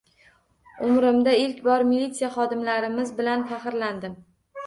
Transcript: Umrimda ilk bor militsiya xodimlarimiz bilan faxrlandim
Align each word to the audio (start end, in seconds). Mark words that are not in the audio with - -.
Umrimda 0.85 1.33
ilk 1.41 1.59
bor 1.67 1.83
militsiya 1.89 2.29
xodimlarimiz 2.37 3.11
bilan 3.21 3.43
faxrlandim 3.53 4.17